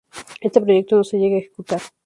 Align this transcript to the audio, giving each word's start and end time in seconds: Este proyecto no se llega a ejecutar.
Este 0.41 0.59
proyecto 0.59 0.95
no 0.97 1.03
se 1.03 1.19
llega 1.19 1.35
a 1.35 1.39
ejecutar. 1.41 1.81